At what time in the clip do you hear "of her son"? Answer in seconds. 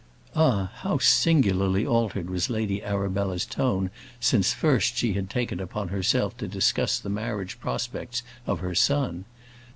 8.47-9.25